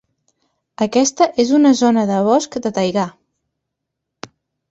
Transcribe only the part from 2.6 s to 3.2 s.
de taigà.